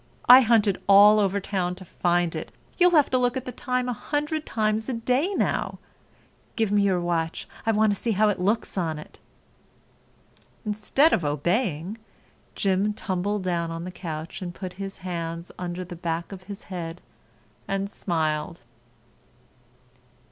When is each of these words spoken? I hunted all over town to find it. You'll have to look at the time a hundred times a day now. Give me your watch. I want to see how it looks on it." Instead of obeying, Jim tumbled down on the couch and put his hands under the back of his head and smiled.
I 0.27 0.41
hunted 0.41 0.81
all 0.89 1.19
over 1.19 1.39
town 1.39 1.75
to 1.75 1.85
find 1.85 2.35
it. 2.35 2.51
You'll 2.79 2.89
have 2.95 3.11
to 3.11 3.19
look 3.19 3.37
at 3.37 3.45
the 3.45 3.51
time 3.51 3.87
a 3.87 3.93
hundred 3.93 4.47
times 4.47 4.89
a 4.89 4.93
day 4.93 5.35
now. 5.35 5.77
Give 6.55 6.71
me 6.71 6.81
your 6.81 6.99
watch. 6.99 7.47
I 7.67 7.71
want 7.71 7.91
to 7.91 7.95
see 7.95 8.13
how 8.13 8.27
it 8.29 8.39
looks 8.39 8.79
on 8.79 8.97
it." 8.97 9.19
Instead 10.65 11.13
of 11.13 11.23
obeying, 11.23 11.99
Jim 12.55 12.93
tumbled 12.93 13.43
down 13.43 13.69
on 13.69 13.83
the 13.83 13.91
couch 13.91 14.41
and 14.41 14.55
put 14.55 14.73
his 14.81 14.97
hands 15.05 15.51
under 15.59 15.85
the 15.85 15.95
back 15.95 16.31
of 16.31 16.45
his 16.49 16.63
head 16.63 16.99
and 17.67 17.87
smiled. 17.87 18.63